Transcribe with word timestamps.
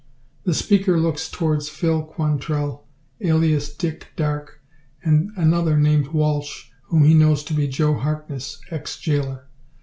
The 0.45 0.55
speaker 0.55 0.99
looks 0.99 1.29
towards 1.29 1.69
Phil 1.69 2.01
Quantrell 2.01 2.87
alias 3.23 3.71
Dick 3.71 4.07
Darke, 4.15 4.59
and 5.03 5.29
another, 5.35 5.77
named 5.77 6.07
Walsh, 6.07 6.69
whom 6.87 7.03
he 7.03 7.13
knows 7.13 7.43
to 7.43 7.53
be 7.53 7.67
Joe 7.67 7.93
Harkness, 7.93 8.59
ex 8.71 8.97
jailer. 8.99 9.45